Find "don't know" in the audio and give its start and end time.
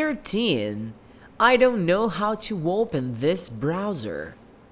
1.58-2.08